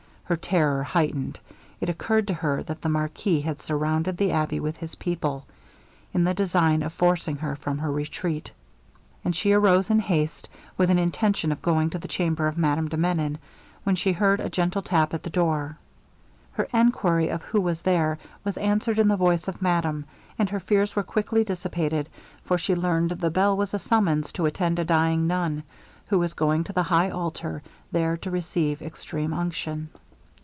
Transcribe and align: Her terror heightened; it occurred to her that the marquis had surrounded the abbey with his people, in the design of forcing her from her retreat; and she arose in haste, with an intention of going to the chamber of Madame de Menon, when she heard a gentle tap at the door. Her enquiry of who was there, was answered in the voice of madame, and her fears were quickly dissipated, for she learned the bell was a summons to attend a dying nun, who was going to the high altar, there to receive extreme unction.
Her 0.23 0.37
terror 0.37 0.81
heightened; 0.81 1.37
it 1.81 1.89
occurred 1.89 2.25
to 2.29 2.33
her 2.33 2.63
that 2.63 2.81
the 2.81 2.87
marquis 2.87 3.41
had 3.41 3.61
surrounded 3.61 4.15
the 4.15 4.31
abbey 4.31 4.61
with 4.61 4.77
his 4.77 4.95
people, 4.95 5.45
in 6.13 6.23
the 6.23 6.33
design 6.33 6.83
of 6.83 6.93
forcing 6.93 7.35
her 7.35 7.57
from 7.57 7.77
her 7.79 7.91
retreat; 7.91 8.49
and 9.25 9.35
she 9.35 9.51
arose 9.51 9.89
in 9.89 9.99
haste, 9.99 10.47
with 10.77 10.89
an 10.89 10.97
intention 10.97 11.51
of 11.51 11.61
going 11.61 11.89
to 11.89 11.99
the 11.99 12.07
chamber 12.07 12.47
of 12.47 12.57
Madame 12.57 12.87
de 12.87 12.95
Menon, 12.95 13.39
when 13.83 13.93
she 13.97 14.13
heard 14.13 14.39
a 14.39 14.49
gentle 14.49 14.81
tap 14.81 15.13
at 15.13 15.23
the 15.23 15.29
door. 15.29 15.77
Her 16.53 16.69
enquiry 16.73 17.27
of 17.27 17.41
who 17.43 17.59
was 17.59 17.81
there, 17.81 18.17
was 18.45 18.55
answered 18.55 18.99
in 18.99 19.09
the 19.09 19.17
voice 19.17 19.49
of 19.49 19.61
madame, 19.61 20.05
and 20.39 20.49
her 20.49 20.61
fears 20.61 20.95
were 20.95 21.03
quickly 21.03 21.43
dissipated, 21.43 22.07
for 22.45 22.57
she 22.57 22.73
learned 22.73 23.09
the 23.11 23.29
bell 23.31 23.57
was 23.57 23.73
a 23.73 23.79
summons 23.79 24.31
to 24.33 24.45
attend 24.45 24.79
a 24.79 24.85
dying 24.85 25.27
nun, 25.27 25.61
who 26.07 26.17
was 26.19 26.33
going 26.33 26.63
to 26.63 26.71
the 26.73 26.83
high 26.83 27.09
altar, 27.09 27.61
there 27.91 28.15
to 28.15 28.31
receive 28.31 28.81
extreme 28.81 29.33
unction. 29.33 29.89